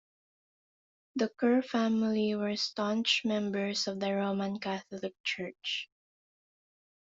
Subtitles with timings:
[1.17, 5.91] The Kerr family were staunch members of the Roman Catholic Church.